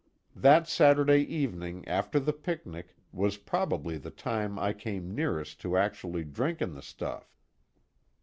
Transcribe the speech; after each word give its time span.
That 0.35 0.67
Saturday 0.67 1.19
evening 1.21 1.87
after 1.87 2.19
the 2.19 2.33
picnic 2.33 2.95
was 3.11 3.37
probably 3.37 3.99
the 3.99 4.09
time 4.09 4.57
I 4.57 4.73
came 4.73 5.13
nearest 5.13 5.61
to 5.61 5.77
actually 5.77 6.23
drinking 6.23 6.73
the 6.73 6.81
stuff." 6.81 7.37